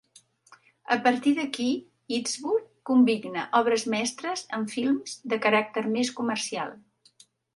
A 0.93 0.95
partir 1.07 1.33
d'aquí 1.39 1.67
Eastwood 2.19 2.63
combina 2.91 3.43
obres 3.61 3.85
mestres 3.95 4.43
amb 4.59 4.73
films 4.79 5.15
de 5.35 5.41
caràcter 5.47 5.85
més 5.99 6.13
comercial. 6.21 6.75